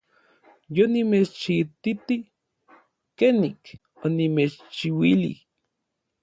[0.75, 2.15] Yonimechititij
[3.17, 3.63] kenik
[4.05, 5.37] onimechchiuilij.